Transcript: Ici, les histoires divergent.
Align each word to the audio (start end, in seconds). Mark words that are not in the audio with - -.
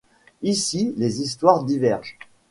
Ici, 0.41 0.95
les 0.97 1.21
histoires 1.21 1.63
divergent. 1.63 2.17